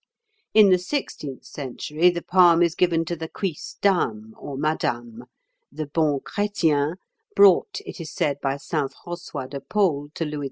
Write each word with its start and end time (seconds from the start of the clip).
In 0.55 0.69
the 0.69 0.79
sixteenth 0.79 1.45
century 1.45 2.09
the 2.09 2.23
palm 2.23 2.63
is 2.63 2.73
given 2.73 3.05
to 3.05 3.15
the 3.15 3.27
cuisse 3.29 3.77
dame, 3.81 4.33
or 4.35 4.57
madame; 4.57 5.25
the 5.71 5.85
bon 5.85 6.21
chrétien, 6.21 6.95
brought, 7.35 7.79
it 7.85 8.01
is 8.01 8.11
said, 8.11 8.37
by 8.41 8.57
St. 8.57 8.91
François 9.05 9.47
de 9.47 9.59
Paule 9.61 10.09
to 10.15 10.25
Louis 10.25 10.39
XI. 10.39 10.39